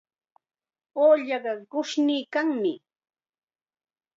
[1.09, 2.73] Ullaqa qushniykanmi.